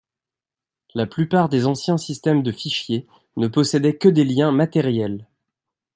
[0.95, 3.05] La plupart des anciens systèmes de fichiers,
[3.37, 5.27] ne possédaient que des liens matériels.